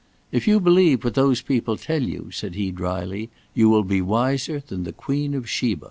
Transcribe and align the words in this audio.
"If 0.31 0.47
you 0.47 0.59
believe 0.59 1.03
what 1.03 1.13
those 1.13 1.43
people 1.43 1.77
tell 1.77 2.01
you," 2.01 2.31
said 2.31 2.55
he 2.55 2.71
drily, 2.71 3.29
"you 3.53 3.69
will 3.69 3.83
be 3.83 4.01
wiser 4.01 4.59
than 4.65 4.83
the 4.83 4.93
Queen 4.93 5.35
of 5.35 5.47
Sheba." 5.47 5.79